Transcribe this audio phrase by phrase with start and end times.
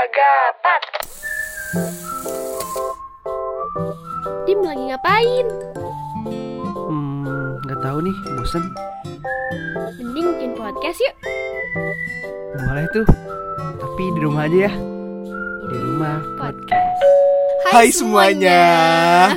[0.00, 0.82] Agapat.
[4.48, 5.46] Dim lagi ngapain?
[6.88, 8.64] Hmm, nggak tahu nih, bosen.
[10.00, 11.14] Mending bikin podcast yuk.
[12.64, 13.04] Boleh tuh.
[13.76, 14.72] Tapi di rumah aja ya.
[15.68, 17.00] Di rumah podcast.
[17.68, 17.92] Hai,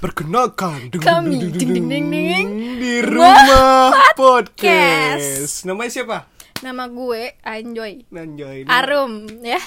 [0.00, 2.48] Perkenalkan dung, Kami, dung, dung, ding, ding, dung, ding, ding.
[2.80, 5.68] di rumah podcast.
[5.68, 6.18] Namanya siapa?
[6.58, 7.92] Nama gue Anjoy.
[8.08, 8.64] Nanjoy.
[8.66, 9.60] Arum ya.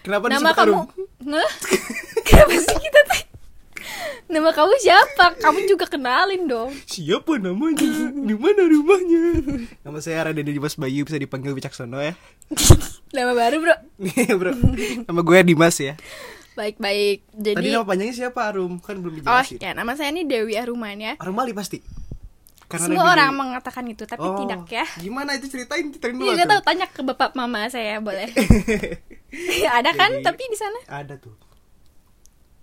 [0.00, 0.80] Kenapa Nama kamu?
[2.26, 3.22] Kenapa sih kita teh?
[4.26, 5.36] Nama kamu siapa?
[5.36, 6.72] Kamu juga kenalin dong.
[6.84, 7.88] Siapa namanya?
[8.10, 9.24] Di mana rumahnya?
[9.80, 12.12] Nama saya Raden Dimas Bayu bisa dipanggil Wicaksono ya.
[13.16, 13.74] Nama baru, Bro.
[14.00, 14.52] Nih, Bro.
[15.04, 15.94] Nama gue Dimas ya.
[16.54, 17.26] Baik-baik.
[17.30, 18.78] Tadi Jadi nama panjangnya siapa Arum?
[18.78, 19.58] Kan belum Oh, dijelasin.
[19.58, 21.12] ya nama saya ini Dewi Aruman ya.
[21.18, 21.82] Arum Mali pasti.
[22.74, 24.82] Karena Semua orang mengatakan itu, tapi Oh, tidak ya.
[24.96, 26.26] Gimana itu ceritain ceritain dulu.
[26.26, 26.50] Iya, gak tuh.
[26.50, 28.26] tahu tanya ke bapak mama saya boleh.
[29.76, 30.10] ada kan?
[30.12, 31.34] Jadi- Tapi di sana Ada tuh.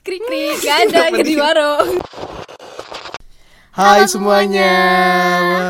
[0.00, 2.00] krik krik gak ada di warung.
[3.70, 4.72] Hai Halo semuanya.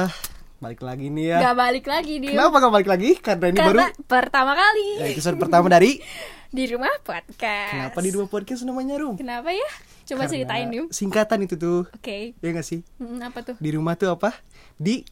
[0.06, 0.27] semuanya.
[0.58, 1.38] Balik lagi nih ya.
[1.38, 3.10] Gak balik lagi di Kenapa gak balik lagi?
[3.22, 6.02] Karena ini baru karena pertama kali ya, episode pertama dari
[6.56, 7.70] di rumah podcast.
[7.78, 9.14] Kenapa di dua podcast namanya Rum?
[9.14, 9.70] Kenapa ya?
[10.02, 10.84] Coba Karena ceritain Dim.
[10.90, 11.86] Singkatan itu tuh.
[11.94, 12.34] Oke.
[12.42, 12.82] Ya gak sih?
[12.98, 13.54] Hmm, apa tuh?
[13.62, 14.34] Di rumah tuh apa?
[14.74, 15.06] Di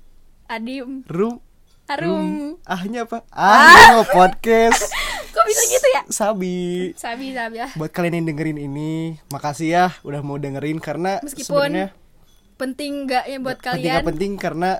[0.51, 1.07] Adim.
[1.07, 1.39] room
[1.87, 2.59] Arum.
[2.67, 3.23] ahnya apa?
[3.31, 4.91] Ah, mau podcast.
[5.35, 6.03] Kok bisa gitu ya?
[6.11, 6.91] Sabi.
[6.99, 7.71] Sabi sabi ya.
[7.79, 11.95] Buat kalian yang dengerin ini, makasih ya udah mau dengerin karena Meskipun
[12.59, 13.95] Penting gak ya buat penting kalian?
[14.03, 14.71] gak penting karena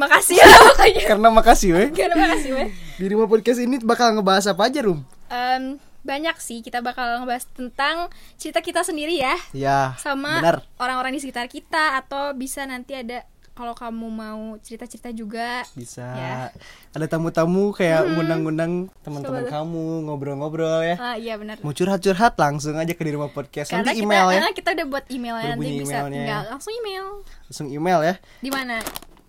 [0.00, 1.02] Makasih ya makanya.
[1.06, 1.88] karena makasih weh.
[1.92, 2.68] Karena makasih weh.
[2.96, 5.04] Di rumah podcast ini bakal ngebahas apa aja, Rum?
[5.28, 10.40] Em, banyak sih kita bakal ngebahas tentang cerita kita sendiri ya Ya, sama
[10.74, 16.00] orang-orang di sekitar kita atau bisa nanti ada kalau kamu mau cerita-cerita juga Bisa.
[16.08, 16.48] Ya.
[16.90, 20.96] Ada tamu-tamu kayak undang-undang teman-teman kamu ngobrol-ngobrol ya.
[20.96, 23.68] ah iya benar Mau curhat-curhat langsung aja ke di rumah podcast.
[23.68, 24.34] karena Nanti kita email ya.
[24.34, 26.16] karena kita udah buat email ya nanti bisa emailnya.
[26.16, 27.04] tinggal langsung email
[27.44, 28.14] Langsung email ya.
[28.40, 28.76] di mana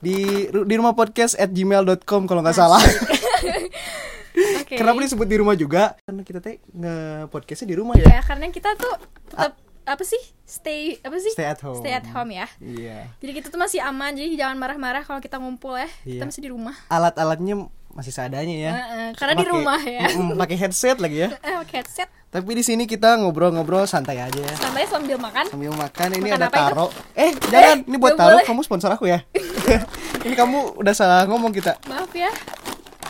[0.01, 0.16] Di
[0.50, 2.81] di rumah podcast at gmail.com kalau nggak salah.
[4.62, 5.94] oke Kenapa disebut di rumah juga?
[6.01, 6.95] Karena kita teh nge
[7.28, 8.07] podcastnya di rumah ya.
[8.09, 8.94] ya karena kita tuh
[9.28, 11.78] tetap apa sih stay apa sih Stay at home.
[11.78, 13.09] stay at home ya Iya.
[13.17, 16.29] jadi kita tuh masih aman jadi jangan marah-marah kalau kita ngumpul ya kita Iya.
[16.29, 18.72] masih di rumah Alat-alatnya masih seadanya ya.
[18.74, 20.02] Heeh, karena di Pakai- rumah ya
[20.41, 21.29] pakai headset lagi ya.
[21.38, 24.56] eh pakai headset Tapi di sini kita ngobrol-ngobrol santai aja ya.
[24.56, 26.63] santai sambil makan Sambil makan ini Makan ada apa itu?
[26.66, 26.85] taro.
[27.13, 28.46] Eh, jangan, ini buat taro boleh.
[28.46, 29.19] kamu sponsor aku ya.
[30.25, 31.75] ini kamu udah salah ngomong kita.
[31.85, 32.31] maaf ya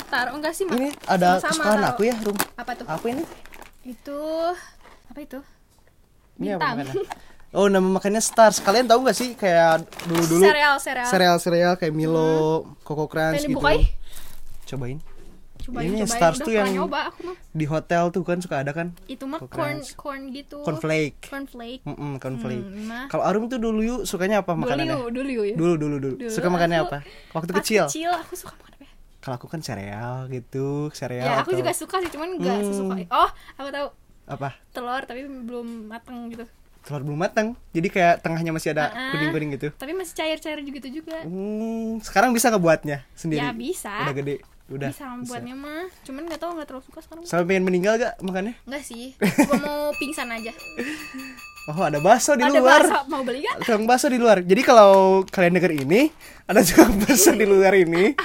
[0.07, 0.65] taruh enggak sih?
[0.65, 2.35] Ini ada kesukaan aku ya, Rum.
[2.53, 3.23] apa tuh Apa ini?
[3.83, 4.19] itu
[5.05, 5.39] apa itu
[6.35, 6.81] Ini apa?
[7.51, 8.57] Oh, nama makannya Stars.
[8.57, 13.51] Kalian tahu gak sih kayak dulu-dulu sereal sereal sereal-sereal kayak Milo, Coco Crunch gitu.
[13.51, 13.83] dibukain?
[14.71, 14.99] Cobain.
[15.59, 18.55] cobain Ini cobain Stars udah tuh yang- nyoba aku mah Di hotel tuh kan suka
[18.57, 21.21] ada kan itu mah corn corn gitu cornflake.
[21.21, 22.63] cornflake Mm-mm, cornflake.
[22.63, 23.05] Hmm.
[23.07, 24.95] Kalau Arum tuh dulu yuk sukanya apa makanannya?
[24.97, 26.15] dulu dulu ya Dulu dulu dulu.
[26.17, 26.97] Dulu Suka makannya apa?
[27.29, 27.83] Waktu kecil.
[27.85, 28.91] kecil aku suka makan apa ya?
[29.19, 31.21] Kalau aku kan sereal gitu, sereal.
[31.21, 32.65] ya aku atau juga suka sih cuman nggak Hmm.
[32.65, 33.87] sesuka oh aku tahu
[34.27, 34.49] apa?
[34.71, 36.45] telur tapi belum mateng gitu
[36.81, 37.53] Telur belum matang.
[37.69, 39.69] Jadi kayak tengahnya masih ada Ah, kuning-kuning gitu.
[39.71, 43.37] tapi masih cair-cair juga tuh juga Hmm, sekarang bisa ngebuatnya sendiri.
[43.39, 44.41] ya bisa Udah gede.
[44.71, 44.89] Udah.
[44.89, 48.55] bisa membuatnya mah cuman nggak tahu nggak terlalu suka sekarang Sampai pengen meninggal gak makannya?
[48.63, 50.55] Enggak sih, cuma mau pingsan aja.
[51.67, 52.81] Oh, ada bakso di Ada luar.
[52.81, 53.61] bakso, mau beli gak?
[53.61, 54.41] Tukang bakso di luar.
[54.41, 56.09] Jadi kalau kalian denger ini,
[56.47, 58.15] ada tukang bakso di luar ini.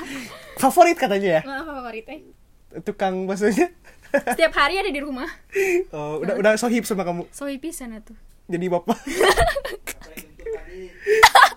[0.57, 1.41] Favorit katanya ya.
[1.45, 2.17] Nah, favoritnya.
[2.81, 3.69] Tukang baksonya.
[4.33, 5.28] Setiap hari ada di rumah.
[5.93, 7.28] Oh, udah udah sohib sama kamu.
[7.28, 8.17] Sohi pisan tuh.
[8.47, 8.97] Jadi bapak.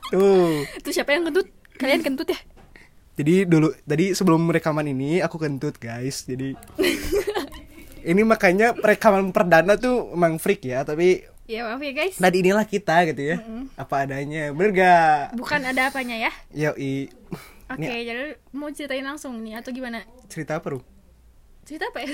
[0.09, 0.65] Tuh.
[0.75, 1.47] Itu siapa yang kentut?
[1.77, 2.39] Kalian kentut ya?
[3.19, 6.23] Jadi dulu tadi sebelum rekaman ini aku kentut, guys.
[6.23, 6.55] Jadi
[8.15, 12.15] ini makanya rekaman perdana tuh emang freak ya, tapi Ya maaf ya guys.
[12.15, 13.43] tadi inilah kita gitu ya.
[13.75, 14.53] Apa adanya.
[14.55, 15.33] Bener gak?
[15.35, 16.31] Bukan ada apanya ya.
[16.53, 17.09] Yoi.
[17.69, 20.05] Oke, jadi mau ceritain langsung nih atau gimana?
[20.29, 20.79] Cerita apa, Ru?
[21.65, 22.09] Cerita apa ya?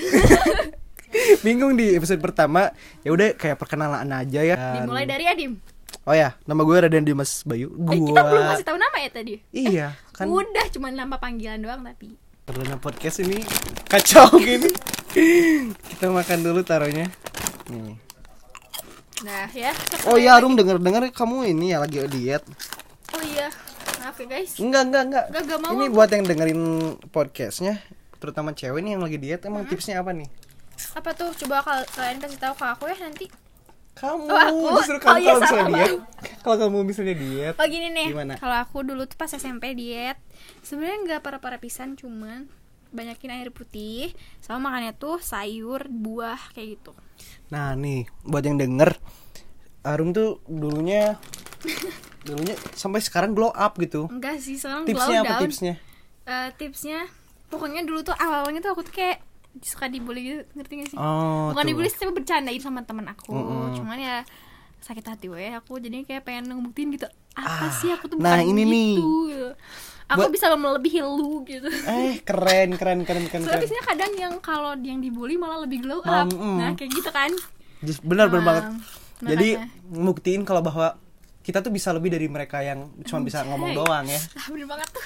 [1.44, 2.72] Bingung di episode pertama.
[3.04, 4.56] Ya udah kayak perkenalan aja ya.
[4.80, 5.75] Dimulai dari Adim.
[6.06, 7.66] Oh ya, nama gue Raden Dimas Bayu.
[7.68, 9.34] Gua Eh, kita belum kasih tahu nama ya tadi.
[9.66, 12.14] Iya, kan Udah cuma nama panggilan doang tapi.
[12.46, 13.42] perdana podcast ini
[13.84, 14.70] kacau gini.
[15.90, 17.10] kita makan dulu taruhnya.
[17.66, 17.98] Nih.
[19.26, 19.74] Nah, ya.
[20.06, 22.46] Oh iya, Rum denger-denger kamu ini ya lagi diet.
[23.10, 23.50] Oh iya.
[23.98, 24.62] Maaf ya guys.
[24.62, 25.24] Enggak, enggak, enggak.
[25.26, 26.60] Enggak, enggak mau Ini buat yang dengerin
[27.10, 27.82] podcastnya,
[28.16, 30.30] terutama cewek nih yang lagi diet, emang tipsnya apa nih?
[30.94, 31.34] Apa tuh?
[31.34, 33.26] Coba kal- kalian kasih tahu ke aku ya nanti.
[33.96, 34.66] Kamu, Oh, aku?
[34.76, 35.92] justru Oh, kamu iya, kalau misalnya sama, diet,
[36.38, 38.34] kalau kamu misalnya diet, Oh gini nih, Gimana?
[38.36, 40.20] kalau aku dulu tuh pas SMP diet,
[40.60, 42.44] sebenarnya nggak parah-parah pisan, cuman
[42.86, 46.92] banyakin air putih sama makannya tuh sayur buah kayak gitu
[47.48, 48.94] Nah nih buat yang denger
[49.82, 51.18] Arum tuh dulunya
[52.26, 54.06] dulunya sampai sekarang glow up gitu.
[54.08, 55.42] enggak sih sekarang Tipsnya glow apa down.
[55.42, 55.74] tipsnya?
[56.24, 56.98] Eh, tipsnya
[57.46, 59.18] pokoknya dulu tuh awal-awalnya tuh aku tuh kayak
[59.58, 61.68] suka dibully gitu ngerti gak sih Oh, bukan tuh.
[61.68, 63.72] dibully sih tapi bercandain sama teman aku Mm-mm.
[63.74, 64.16] cuman ya
[64.78, 68.34] sakit hati weh aku jadi kayak pengen ngebuktiin gitu apa Ah, sih aku tuh nah,
[68.34, 68.92] bukan ini nih.
[68.94, 69.48] gitu, gitu.
[70.06, 73.40] aku Buat- bisa melebihi lu gitu Eh keren keren keren keren.
[73.40, 73.62] soalnya keren.
[73.62, 76.56] biasanya kadang yang kalau yang dibully malah lebih glow up mm.
[76.56, 77.32] nah kayak gitu kan
[77.78, 78.64] Just- Benar benar Nah, banget.
[79.18, 80.04] Jadi makanya.
[80.06, 80.96] buktiin kalau bahwa
[81.40, 84.20] kita tuh bisa lebih dari mereka yang cuma bisa ngomong doang ya.
[84.34, 85.04] ah bener banget tuh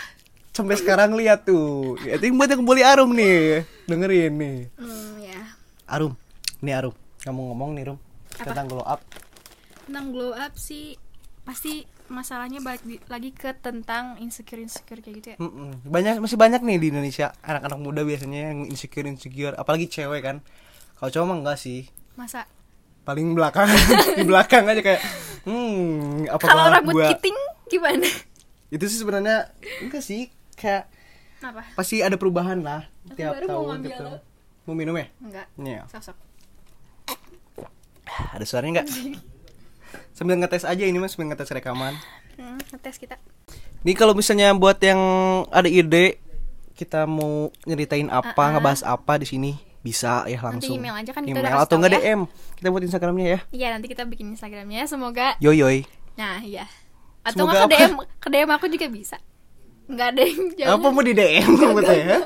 [0.61, 1.97] Sampai sekarang lihat tuh.
[2.01, 3.65] Ya, Itu buat yang bully Arum nih.
[3.85, 4.59] Dengerin nih.
[4.75, 5.41] hmm, ya
[5.87, 6.13] Arum.
[6.61, 6.95] Nih Arum.
[7.21, 7.99] Kamu ngomong nih Rum.
[8.35, 8.45] Apa?
[8.47, 9.01] Tentang glow up.
[9.83, 10.95] tentang glow up sih
[11.43, 15.83] pasti masalahnya balik di- lagi ke tentang insecure insecure kayak gitu ya Mm-mm.
[15.83, 20.37] Banyak masih banyak nih di Indonesia anak-anak muda biasanya yang insecure insecure, apalagi cewek kan.
[20.95, 21.91] Kalau cowok mah enggak sih.
[22.15, 22.47] masa
[23.03, 23.67] Paling belakang
[24.15, 25.03] di belakang aja kayak
[25.43, 27.07] hmm apa kalau rambut gua.
[27.11, 28.07] kiting gimana
[28.69, 30.31] Itu sih sebenarnya enggak sih
[30.61, 30.85] kayak
[31.41, 34.03] apa pasti ada perubahan lah Aku tiap baru mau tahun ngambil gitu.
[34.05, 34.19] lo.
[34.63, 35.07] Mau minum ya?
[35.19, 35.83] enggak Iya.
[35.89, 36.17] sosok
[38.31, 38.89] Ada suaranya enggak?
[40.13, 41.97] Sambil ngetes aja ini mas, sambil ngetes rekaman.
[42.37, 43.17] hmm, ngetes kita
[43.81, 45.01] Nih kalau misalnya buat yang
[45.49, 46.21] ada ide
[46.75, 48.53] kita mau nyeritain apa, Uh-uh.
[48.55, 50.77] ngebahas apa di sini bisa ya langsung.
[50.77, 52.01] email aja kan kita Email udah kasih atau tahu enggak ya.
[52.03, 52.21] DM.
[52.53, 53.39] Kita buat Instagramnya ya.
[53.51, 55.89] iya nanti kita bikin instagramnya semoga Yoyoy.
[56.13, 56.69] nah iya
[57.23, 59.17] atau nggak ke dm ke dm aku juga bisa
[59.91, 62.19] nggak ada yang jangan Apa mau di DM maksudnya ya?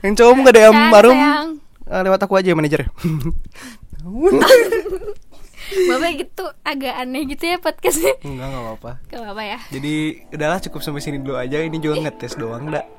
[0.00, 1.48] Yang cowok nge DM sayang.
[1.86, 2.82] eh, lewat aku aja manajer.
[5.70, 8.90] bapak gitu agak aneh gitu ya podcastnya Enggak enggak apa-apa.
[9.06, 9.94] gak apa-apa ya Jadi
[10.28, 11.62] udahlah cukup sampai sini dulu aja.
[11.62, 12.90] Ini juga ngetes doang, dak.